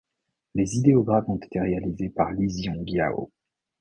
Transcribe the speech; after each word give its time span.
Les 0.55 0.77
idéogrammes 0.77 1.29
ont 1.29 1.37
été 1.37 1.59
réalisés 1.61 2.09
par 2.09 2.31
Li 2.31 2.49
Zhongyao. 2.49 3.29